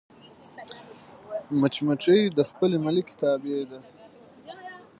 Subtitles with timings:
[1.59, 3.79] مچمچۍ د خپلې ملکې تابع ده